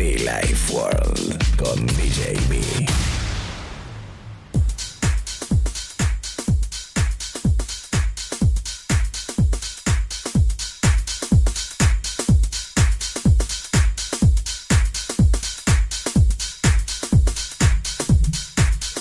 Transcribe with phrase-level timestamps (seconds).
[0.00, 2.58] Be Life World con DJ B.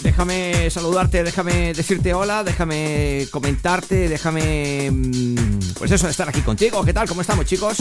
[0.03, 4.91] Déjame saludarte, déjame decirte hola, déjame comentarte, déjame...
[4.91, 6.83] mm, Pues eso, estar aquí contigo.
[6.83, 7.07] ¿Qué tal?
[7.07, 7.77] ¿Cómo estamos, chicos?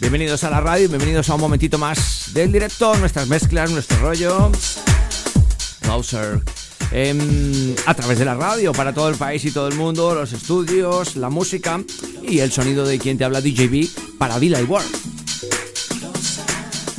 [0.00, 3.98] Bienvenidos a la radio, y bienvenidos a un momentito más del directo, nuestras mezclas, nuestro
[3.98, 4.52] rollo.
[5.82, 6.40] Browser.
[6.92, 10.32] em, a través de la radio para todo el país y todo el mundo, los
[10.32, 11.80] estudios, la música
[12.22, 14.88] y el sonido de quien te habla DJB para Villa y World.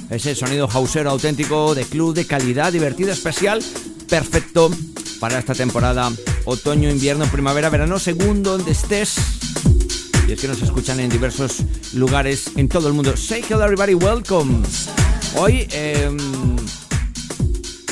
[0.09, 3.63] Ese sonido hausero auténtico de club de calidad, divertido, especial,
[4.09, 4.69] perfecto
[5.21, 6.11] para esta temporada
[6.45, 9.38] otoño, invierno, primavera, verano, según donde estés.
[10.29, 11.63] Y es que nos escuchan en diversos
[11.95, 13.17] lugares en todo el mundo.
[13.17, 14.61] Say hello everybody, welcome.
[15.35, 16.55] Hoy em,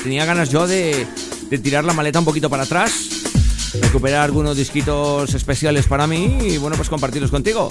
[0.04, 1.08] tenía ganas yo de,
[1.64, 2.92] tirar la maleta un poquito para atrás,
[3.82, 7.70] recuperar algunos disquitos especiales para mí y bueno, pues compartirlos contigo.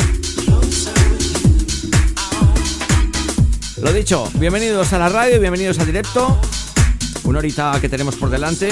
[3.80, 6.40] Lo dicho, bienvenidos a la radio, bienvenidos al directo.
[7.22, 8.68] Una horita que tenemos por delante,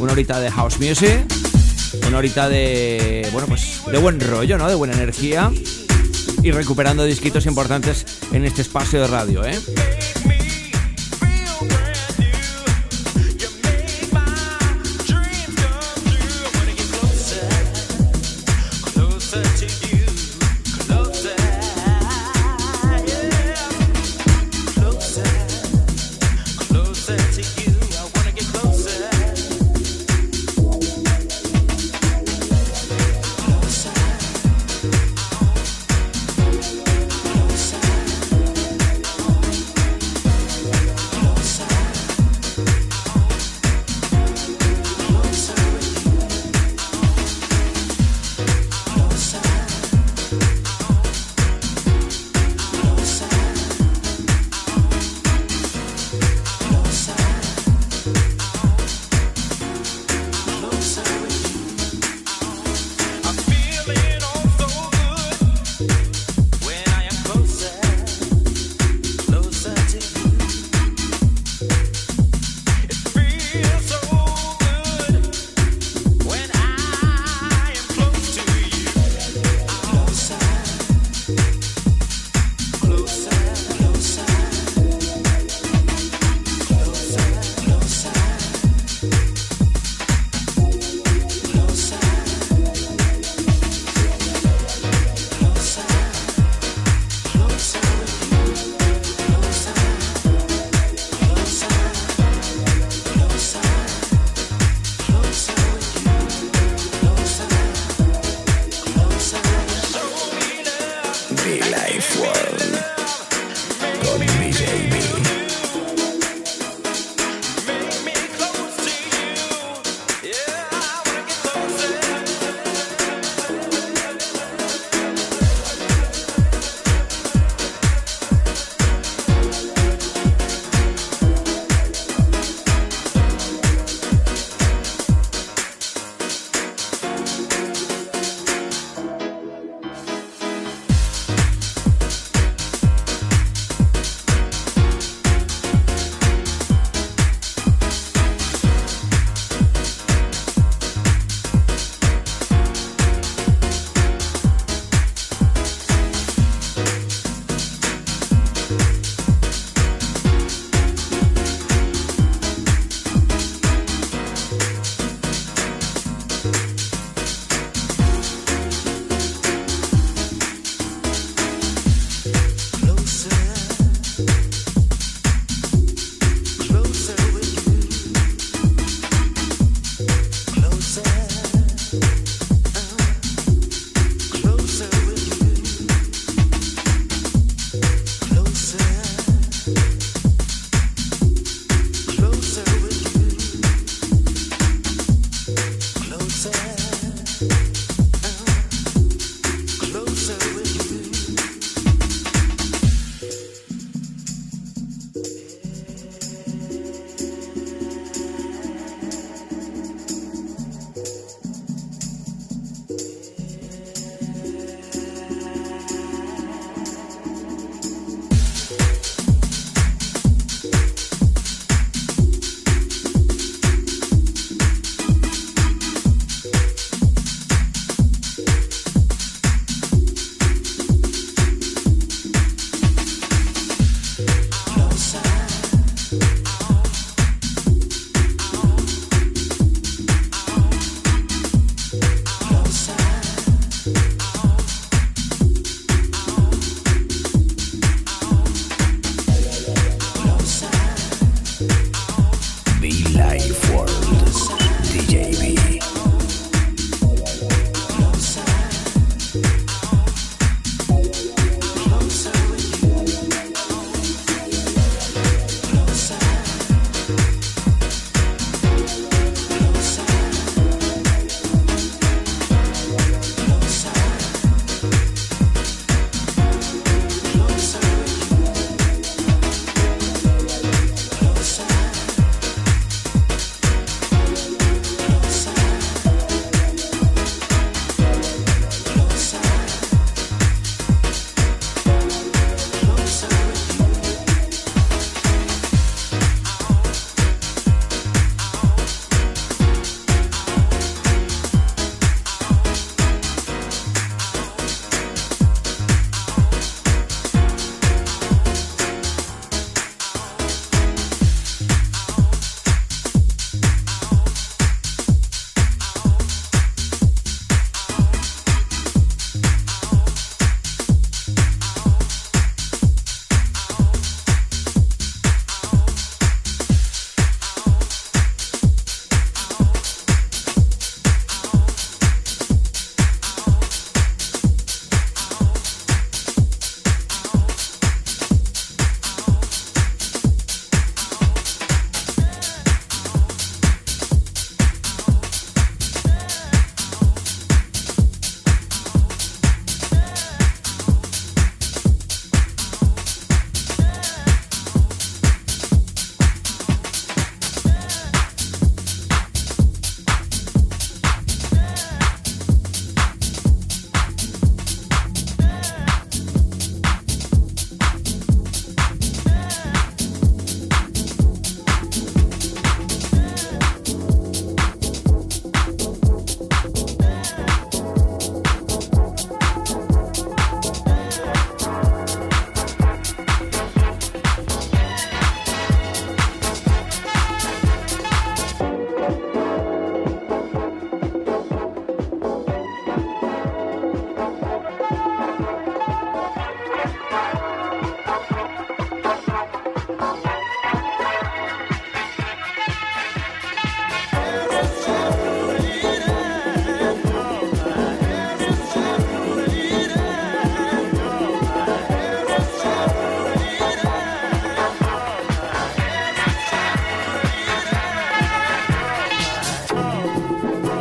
[0.00, 1.24] una horita de house music,
[2.06, 4.68] una horita de, bueno, pues de buen rollo, ¿no?
[4.68, 5.50] De buena energía
[6.42, 9.58] y recuperando disquitos importantes en este espacio de radio, ¿eh?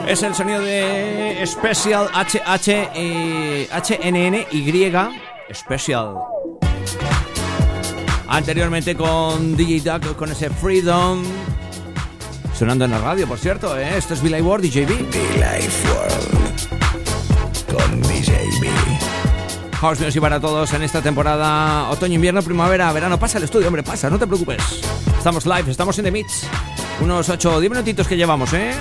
[0.07, 4.73] Es el sonido de Special HH y HNNY
[5.53, 6.15] Special.
[8.29, 11.21] Anteriormente con DJ Duck con ese Freedom.
[12.57, 13.97] Sonando en la radio, por cierto, ¿eh?
[13.97, 14.87] Esto es Billy Ward, DJB.
[14.87, 16.57] Billy World.
[17.67, 18.69] Con DJB.
[19.81, 23.19] House Music para todos en esta temporada otoño, invierno, primavera, verano.
[23.19, 24.63] Pasa el estudio, hombre, pasa, no te preocupes.
[25.17, 26.47] Estamos live, estamos en The Mix.
[27.01, 28.71] Unos 8 o 10 minutitos que llevamos, ¿eh?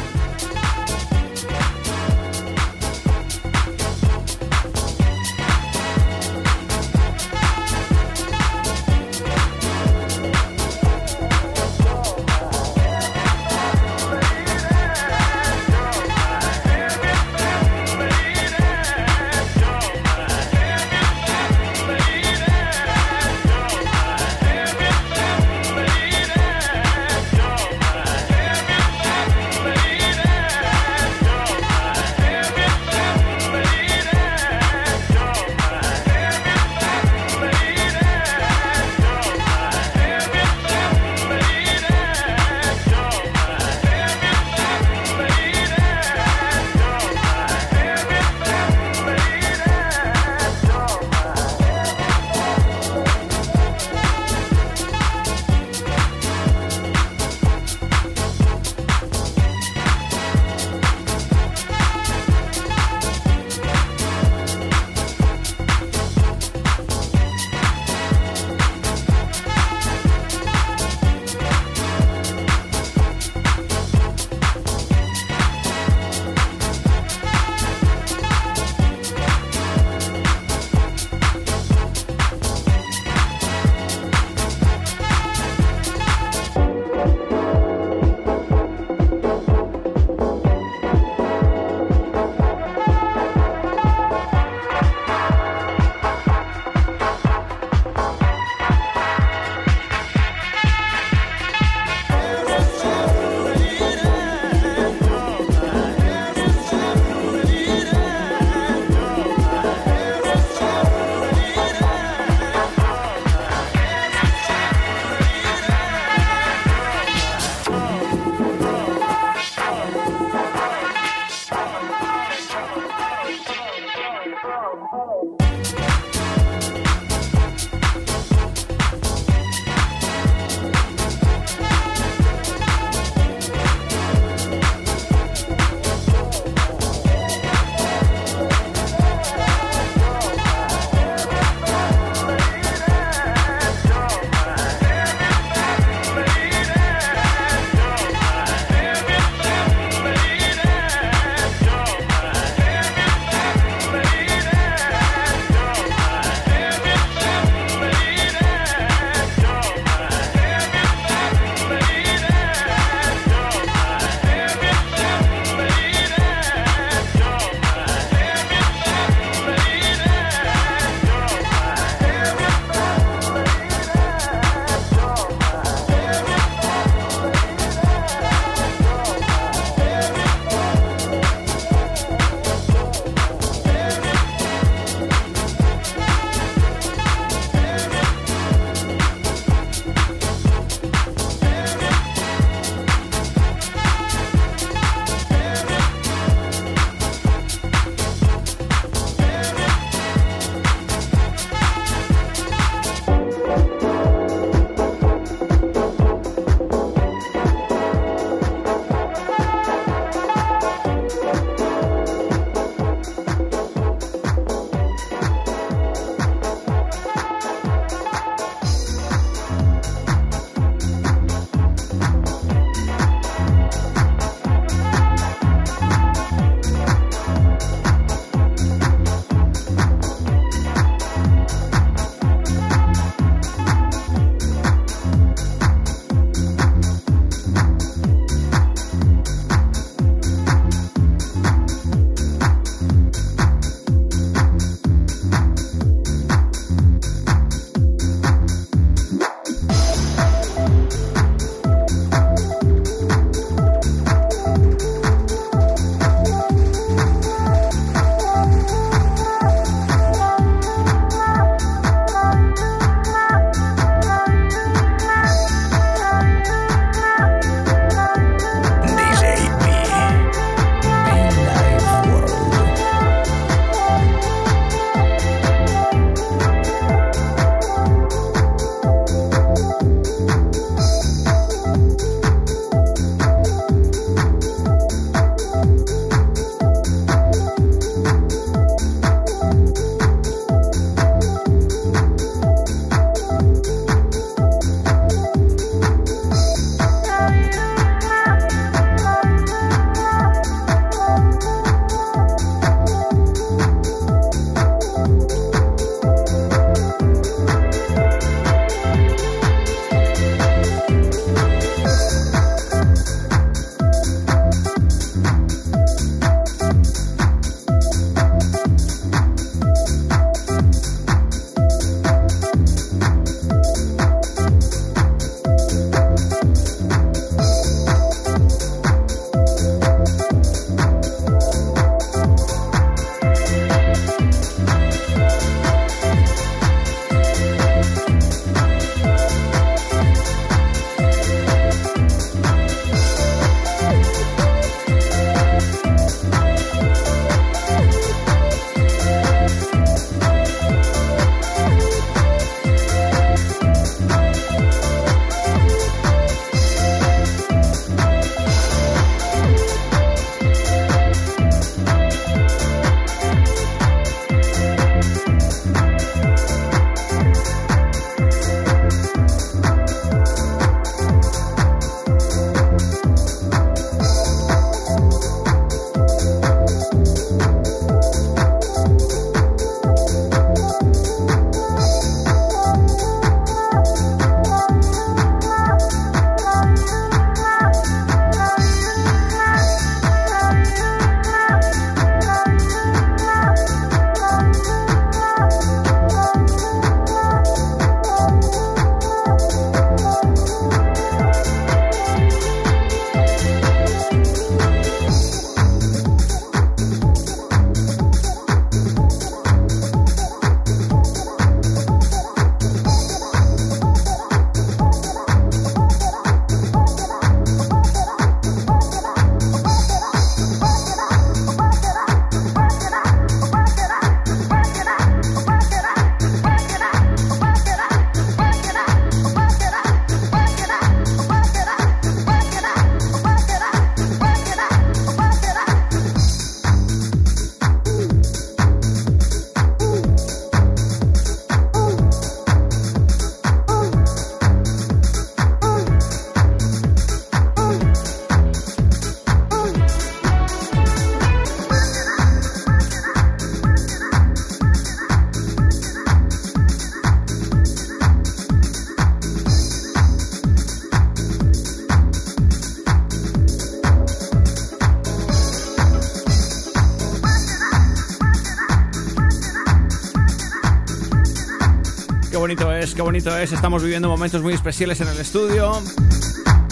[472.86, 473.52] Bonito es, qué bonito es.
[473.52, 475.82] Estamos viviendo momentos muy especiales en el estudio.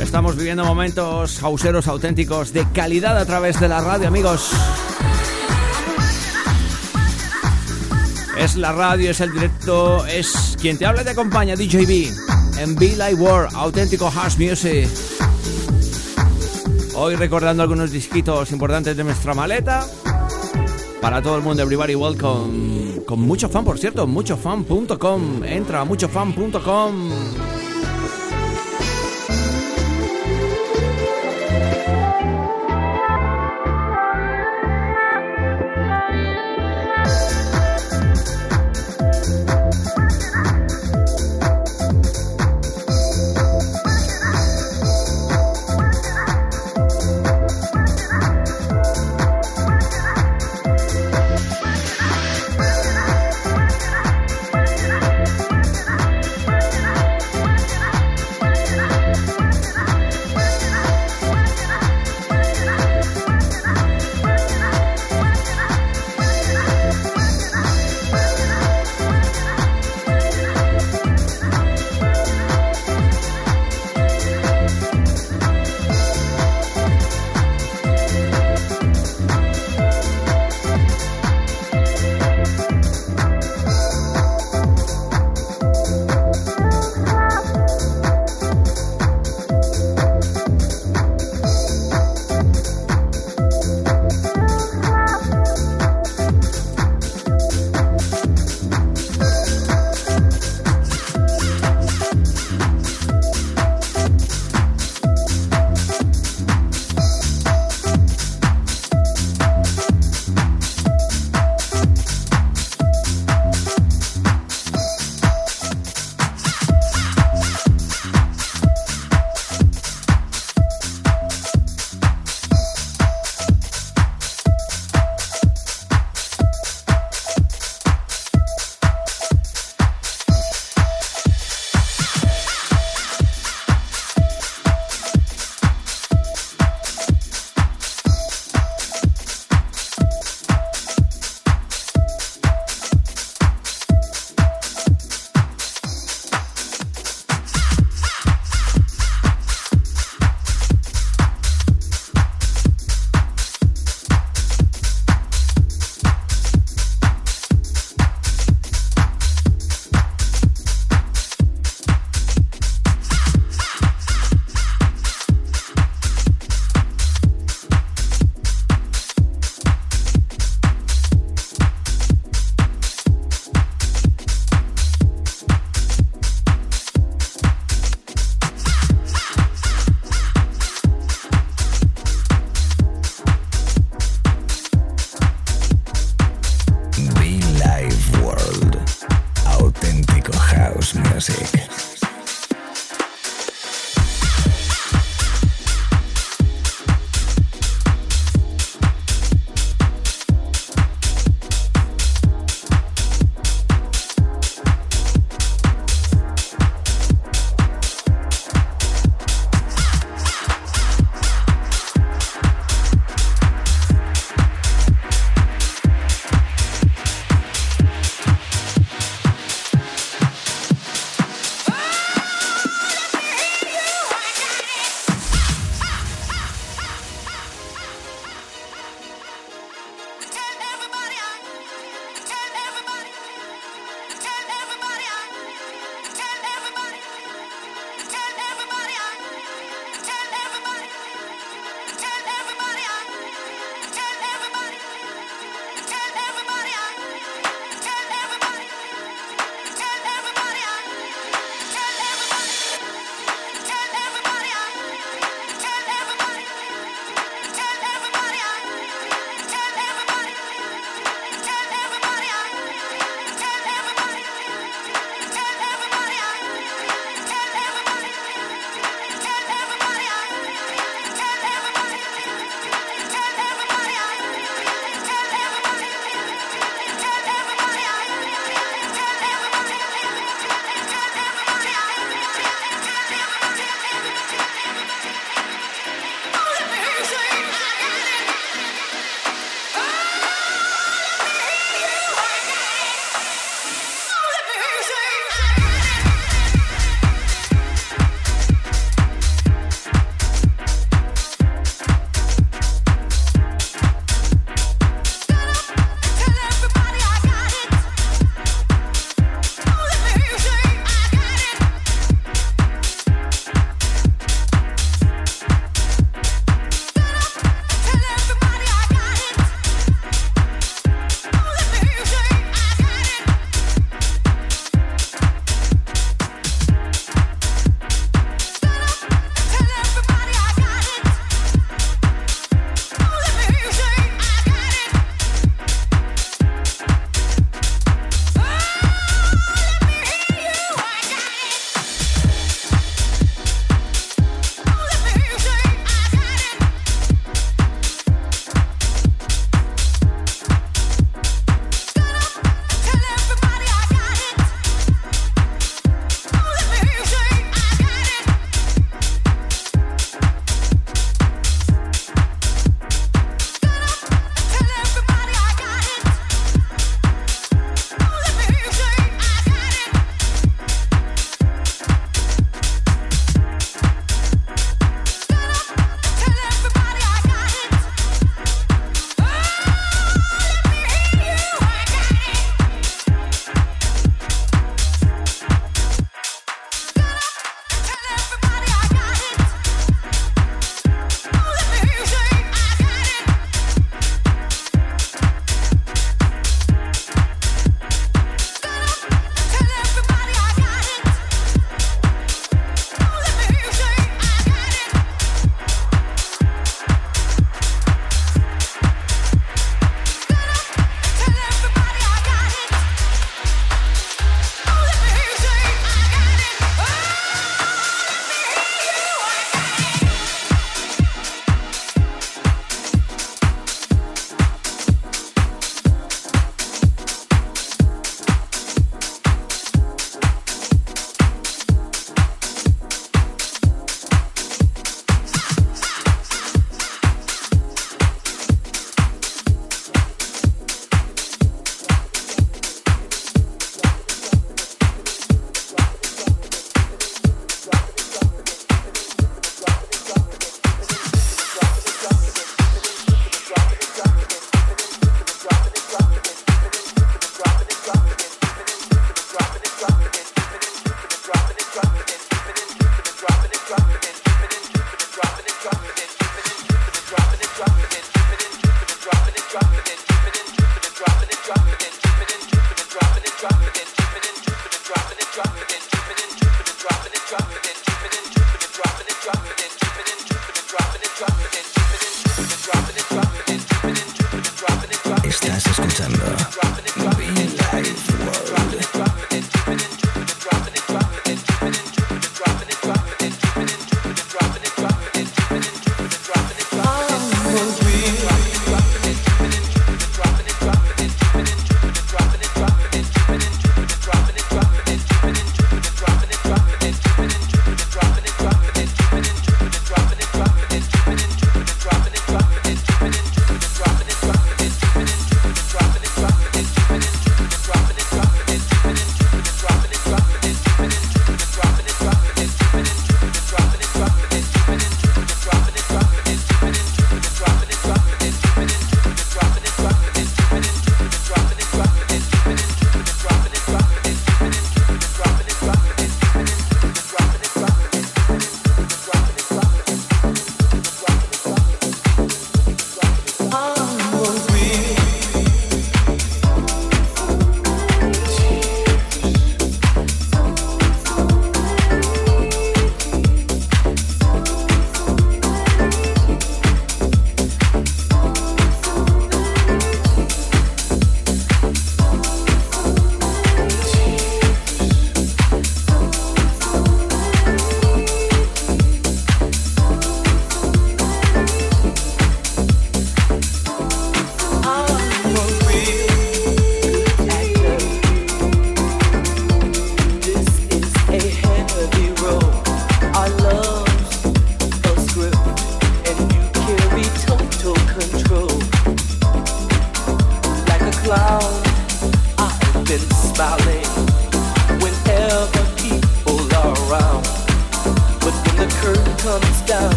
[0.00, 4.50] Estamos viviendo momentos hauseros auténticos de calidad a través de la radio, amigos.
[8.38, 12.12] Es la radio, es el directo, es quien te habla y te acompaña, DJB,
[12.58, 14.88] en Be Like World, auténtico house music.
[16.94, 19.84] Hoy recordando algunos disquitos importantes de nuestra maleta.
[21.00, 22.75] Para todo el mundo, everybody welcome.
[23.06, 25.44] Con mucho fan, por cierto, muchofan.com.
[25.44, 27.45] Entra a muchofan.com.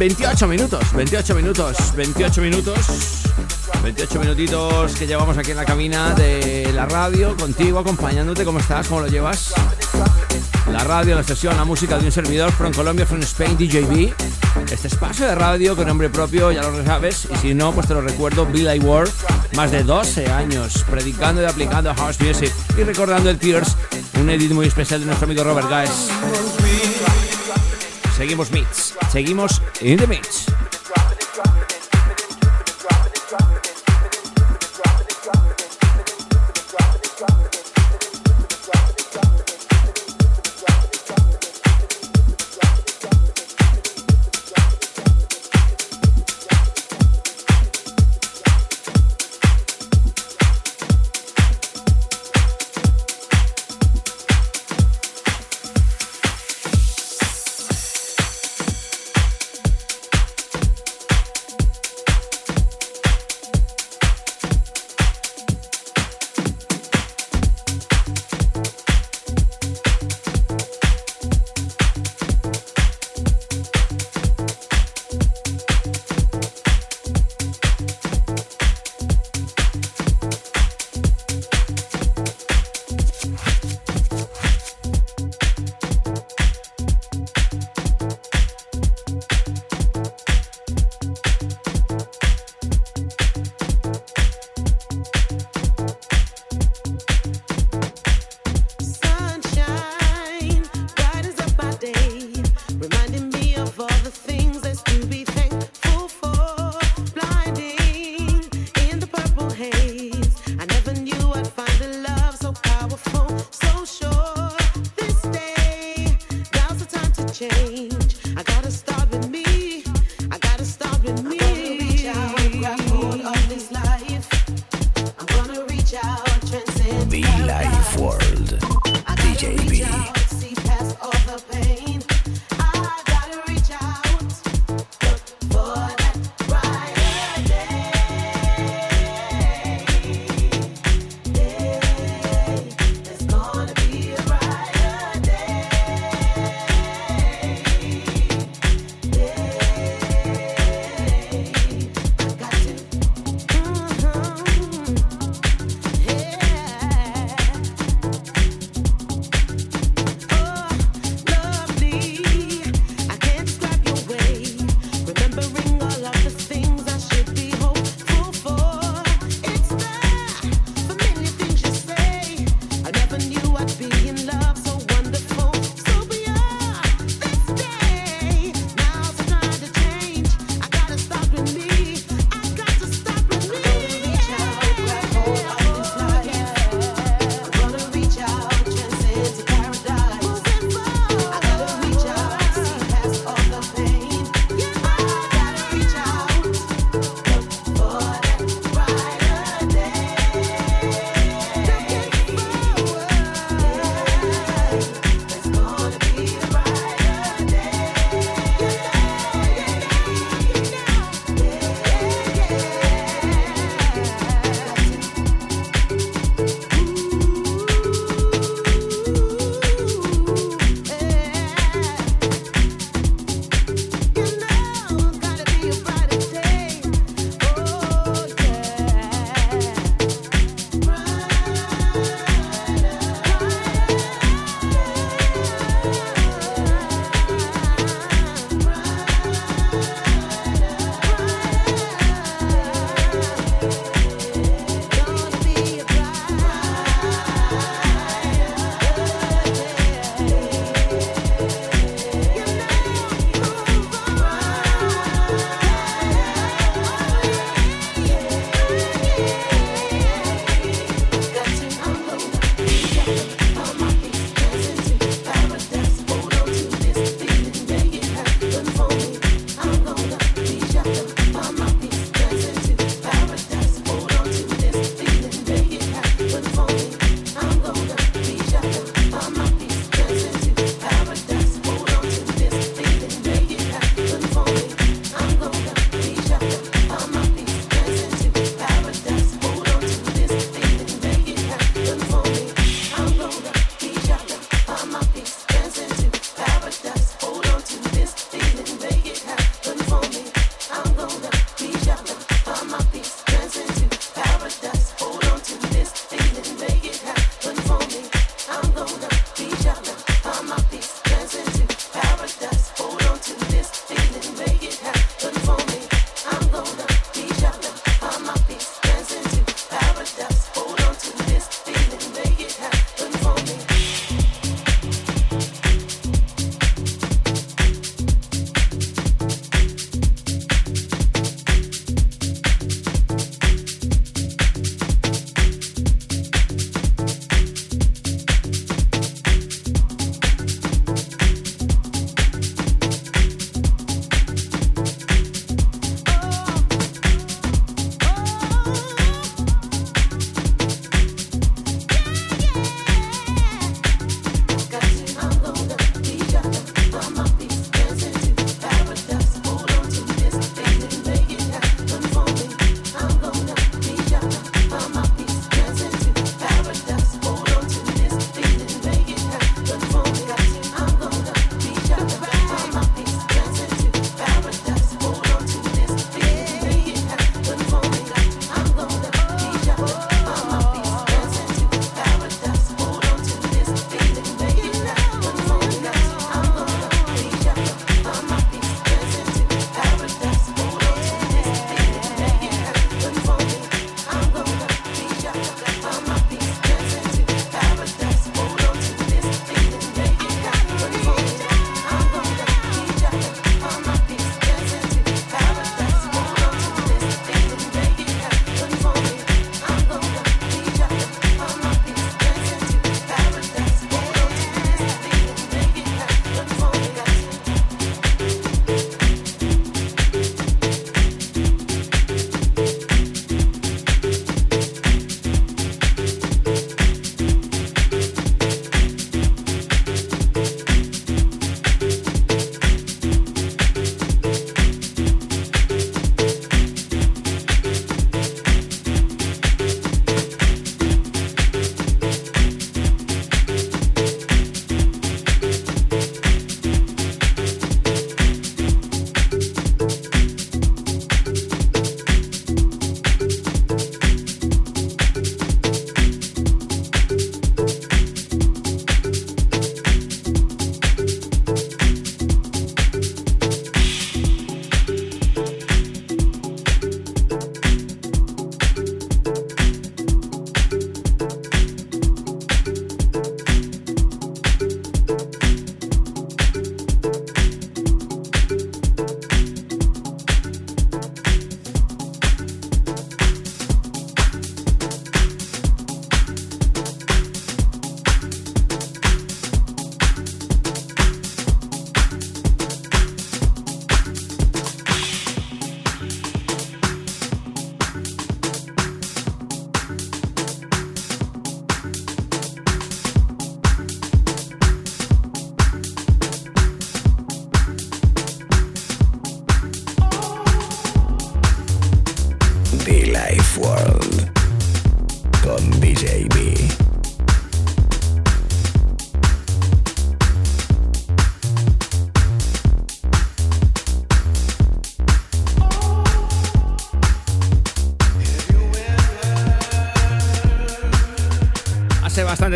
[0.00, 2.86] 28 minutos, 28 minutos, 28 minutos,
[3.82, 8.46] 28 minutitos que llevamos aquí en la cabina de la radio, contigo, acompañándote.
[8.46, 8.88] ¿Cómo estás?
[8.88, 9.52] ¿Cómo lo llevas?
[10.72, 14.14] La radio, la sesión, la música de un servidor, from Colombia, from Spain, DJB.
[14.72, 17.92] Este espacio de radio con nombre propio, ya lo sabes, y si no, pues te
[17.92, 19.10] lo recuerdo, Billy Ward,
[19.54, 23.76] más de 12 años predicando y aplicando house music y recordando el Tears,
[24.18, 26.99] un edit muy especial de nuestro amigo Robert Guys.
[28.20, 30.44] Seguimos Mix, seguimos in the mix.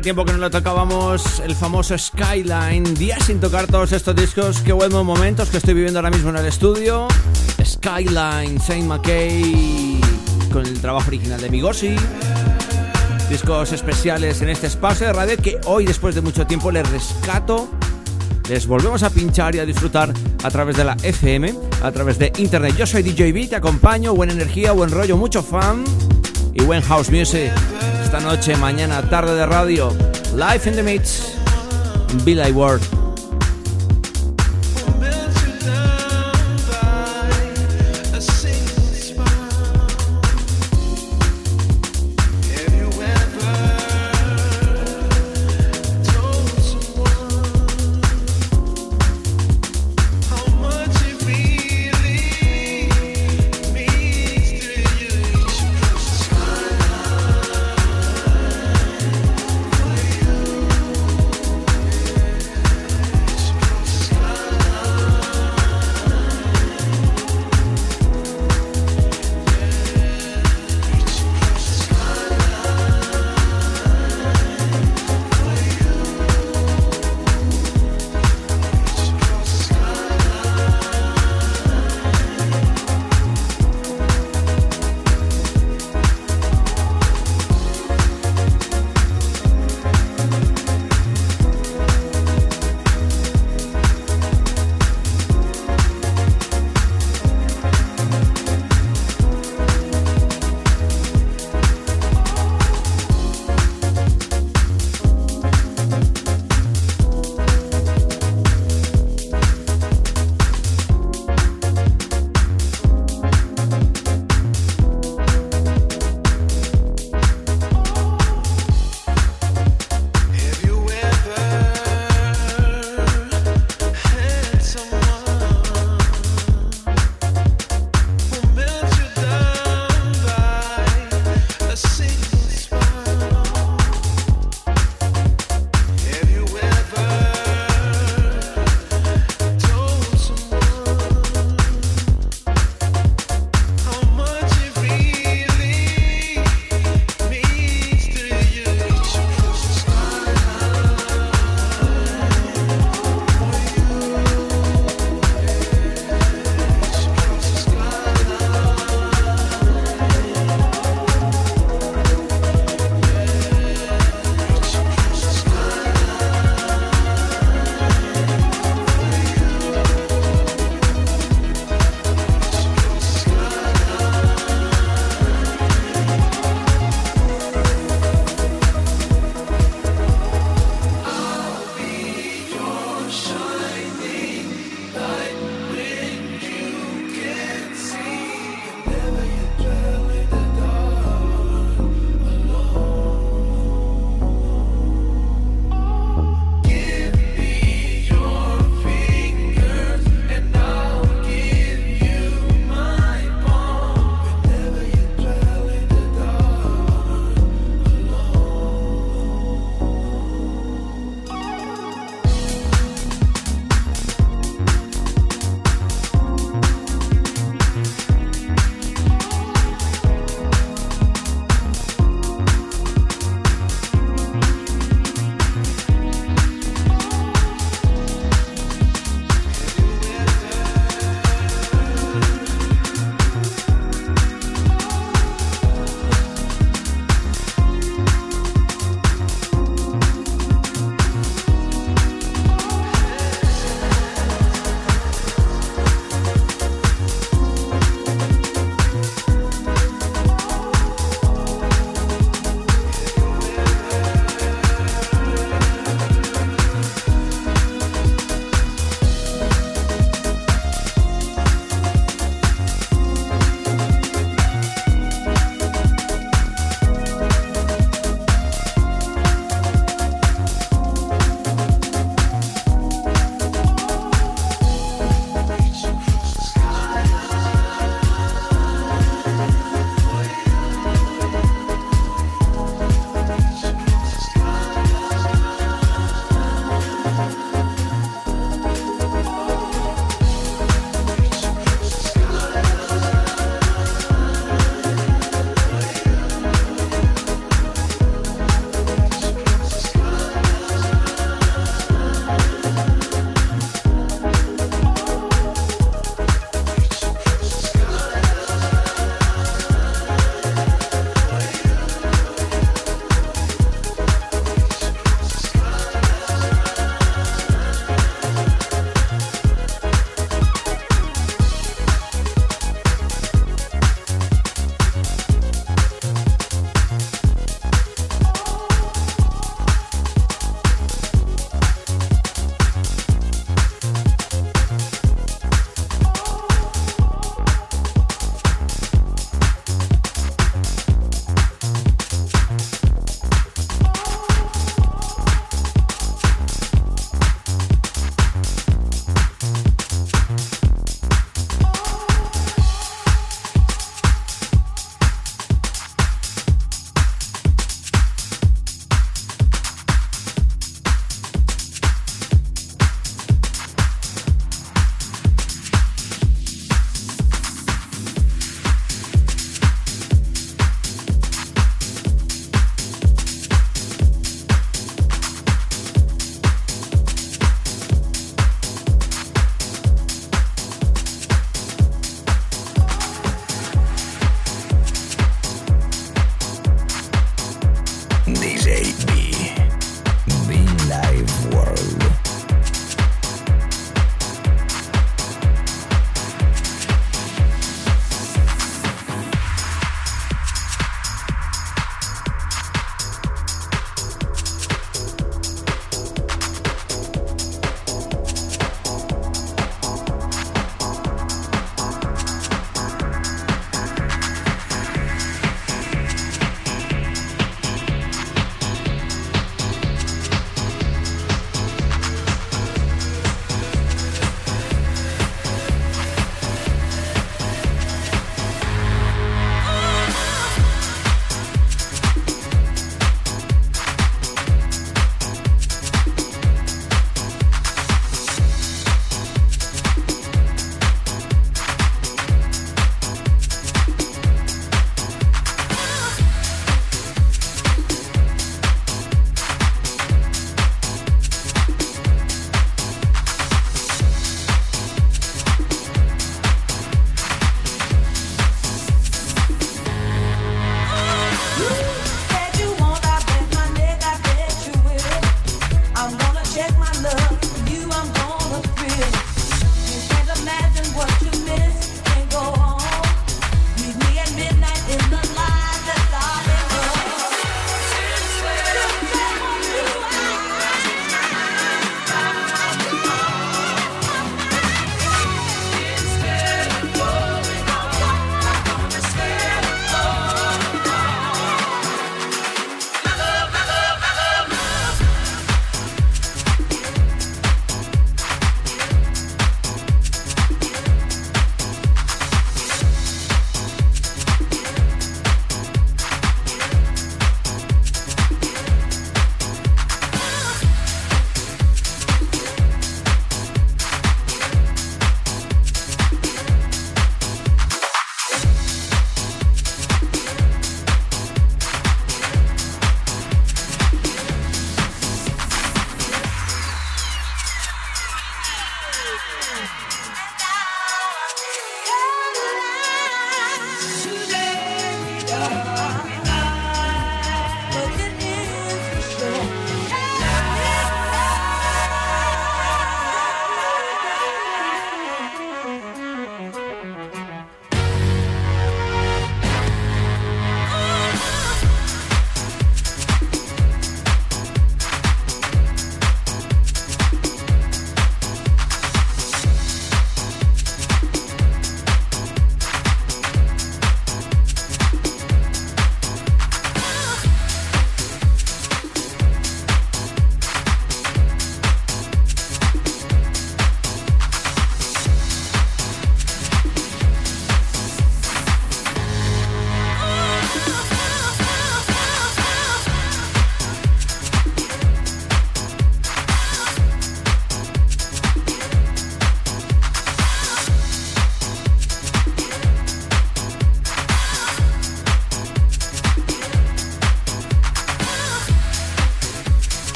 [0.00, 2.94] Tiempo que no lo tocábamos, el famoso Skyline.
[2.94, 4.60] Días sin tocar todos estos discos.
[4.60, 7.08] Qué buenos momentos que estoy viviendo ahora mismo en el estudio.
[7.62, 10.00] Skyline, Saint McKay,
[10.52, 11.96] con el trabajo original de Migosi.
[13.28, 17.68] Discos especiales en este espacio de radio que hoy, después de mucho tiempo, les rescato.
[18.48, 22.32] Les volvemos a pinchar y a disfrutar a través de la FM, a través de
[22.38, 22.74] internet.
[22.76, 24.14] Yo soy DJ B, te acompaño.
[24.14, 25.84] Buena energía, buen rollo, mucho fan
[26.54, 27.52] y buen house music
[28.12, 29.96] esta noche, mañana, tarde de radio.
[30.34, 31.32] Live in the Mix,
[32.24, 32.99] Billy Ward.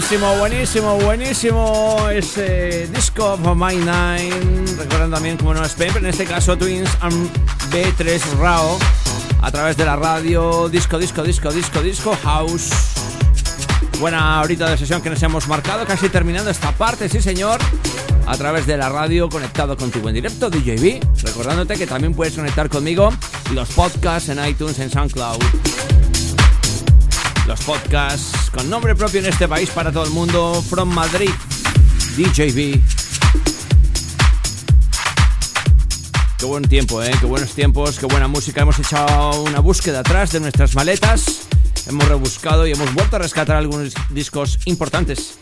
[0.00, 4.64] Buenísimo, buenísimo, buenísimo ese disco of My Nine.
[4.78, 7.30] Recuerdan también como no es pero en este caso Twins and
[7.70, 8.78] B3 Rao
[9.42, 12.70] a través de la radio Disco, Disco, Disco, Disco, Disco House.
[14.00, 17.60] Buena horita de sesión que nos hemos marcado, casi terminando esta parte, sí señor.
[18.26, 21.24] A través de la radio, conectado contigo en directo, DJB.
[21.24, 23.12] Recordándote que también puedes conectar conmigo
[23.52, 25.69] los podcasts en iTunes, en SoundCloud
[27.46, 30.62] los podcasts con nombre propio en este país para todo el mundo.
[30.68, 31.30] From Madrid,
[32.16, 32.80] DJB.
[36.38, 37.12] Qué buen tiempo, ¿eh?
[37.20, 38.62] Qué buenos tiempos, qué buena música.
[38.62, 41.42] Hemos echado una búsqueda atrás de nuestras maletas.
[41.86, 45.34] Hemos rebuscado y hemos vuelto a rescatar algunos discos importantes.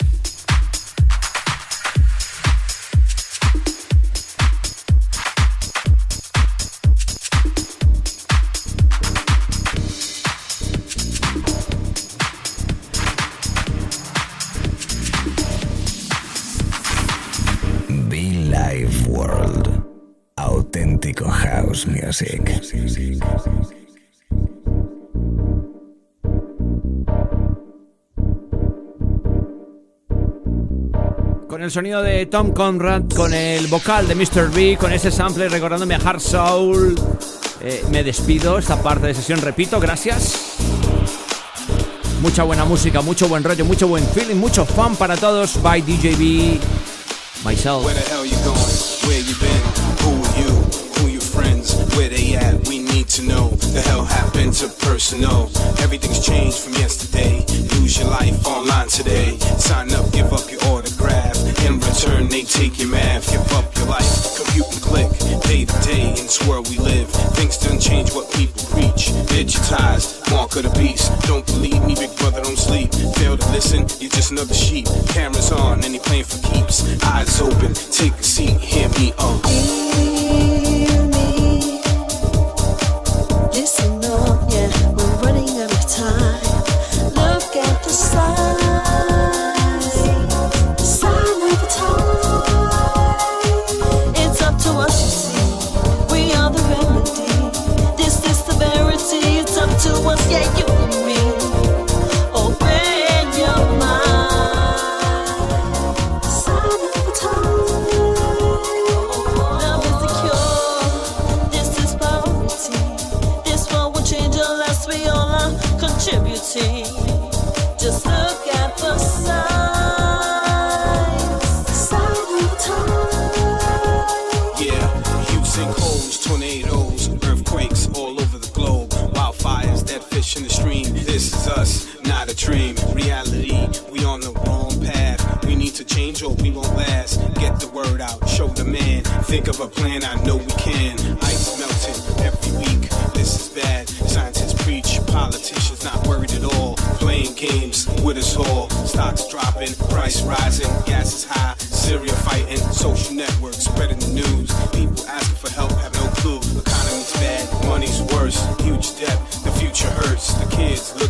[31.69, 34.51] El sonido de Tom Conrad, con el vocal de Mr.
[34.51, 36.99] B, con ese sample recordándome a Hard Soul,
[37.61, 40.57] eh, me despido esta parte de sesión, repito, gracias.
[42.23, 45.63] Mucha buena música, mucho buen rollo, mucho buen feeling, mucho fun para todos.
[45.63, 46.59] By DJB,
[47.45, 47.85] myself.
[51.97, 52.67] Where they at?
[52.69, 53.51] We need to know.
[53.51, 54.67] The hell happened to?
[55.83, 57.45] Everything's changed from yesterday.
[57.73, 57.89] Your
[60.51, 60.68] your.
[61.99, 63.31] In return, they take your math.
[63.31, 64.37] Give up your life.
[64.37, 65.43] Compute and click.
[65.43, 67.09] Day to day in this world we live.
[67.35, 69.11] Things don't change what people preach.
[69.27, 71.11] Digitized, mark of the beast.
[71.23, 72.93] Don't believe me, big brother, don't sleep.
[73.17, 74.87] Fail to listen, you're just another sheep.
[75.09, 76.85] Cameras on, and he playing for keeps.
[77.05, 79.48] Eyes open, take a seat, hear me up.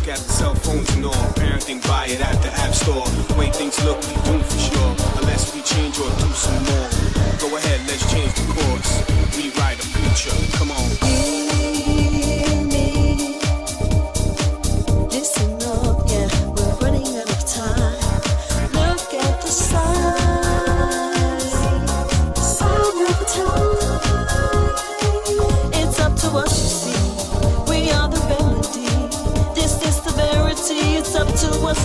[0.09, 1.27] after cell phones and all.
[1.37, 3.07] Parenting, buy it at the app store.
[3.27, 4.95] The way things look, we won't for sure.
[5.21, 6.89] Unless we change or do some more.
[7.39, 8.91] Go ahead, let's change the course.
[9.37, 10.57] Rewrite a future.
[10.57, 10.98] Come on.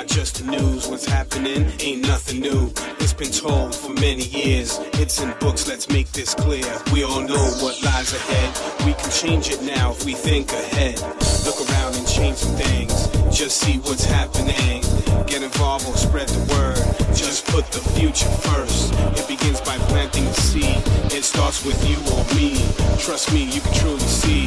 [0.00, 0.88] not just the news.
[0.88, 2.72] What's happening ain't nothing new
[3.20, 4.78] been told for many years.
[4.94, 6.64] It's in books, let's make this clear.
[6.90, 8.50] We all know what lies ahead.
[8.86, 10.96] We can change it now if we think ahead.
[11.44, 13.08] Look around and change some things.
[13.28, 14.80] Just see what's happening.
[15.26, 16.80] Get involved or spread the word.
[17.14, 18.94] Just put the future first.
[19.20, 20.80] It begins by planting the seed.
[21.12, 22.56] It starts with you or me.
[22.96, 24.46] Trust me, you can truly see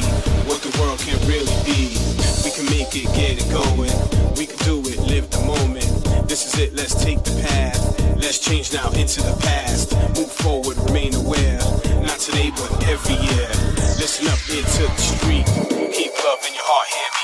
[0.50, 1.94] what the world can really be.
[2.42, 3.94] We can make it, get it going.
[4.34, 6.13] We can do it, live the moment.
[6.26, 8.00] This is it, let's take the path.
[8.16, 9.92] Let's change now into the past.
[10.16, 11.58] Move forward, remain aware.
[12.02, 13.48] Not today, but every year.
[14.00, 15.46] Listen up into the street.
[15.92, 17.23] Keep love in your heart, hear me.